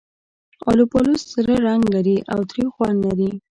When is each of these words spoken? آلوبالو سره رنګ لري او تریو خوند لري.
آلوبالو 0.69 1.13
سره 1.31 1.53
رنګ 1.67 1.81
لري 1.95 2.17
او 2.33 2.39
تریو 2.49 2.73
خوند 2.75 2.97
لري. 3.07 3.31